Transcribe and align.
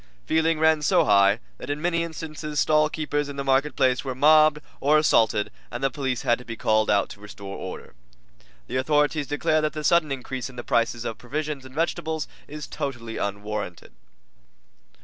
Feeling 0.25 0.57
ran 0.57 0.81
so 0.81 1.05
high 1.05 1.39
that 1.59 1.69
in 1.69 1.79
many 1.79 2.01
instances 2.01 2.59
stallkeepers 2.59 3.29
in 3.29 3.35
the 3.35 3.43
markets 3.43 4.03
were 4.03 4.15
mobbed 4.15 4.57
or 4.79 4.97
assaulted, 4.97 5.51
and 5.69 5.83
the 5.83 5.91
police 5.91 6.23
had 6.23 6.39
to 6.39 6.43
be 6.43 6.55
called 6.57 6.89
out 6.89 7.07
to 7.09 7.19
restore 7.19 7.55
order. 7.55 7.93
The 8.65 8.77
authorities 8.77 9.27
declare 9.27 9.61
that 9.61 9.73
the 9.73 9.83
sudden 9.83 10.11
increase 10.11 10.49
in 10.49 10.55
the 10.55 10.63
prices 10.63 11.05
of 11.05 11.19
provisions 11.19 11.65
and 11.65 11.75
vegetables 11.75 12.27
is 12.47 12.65
totally 12.65 13.17
unwarranted. 13.17 13.93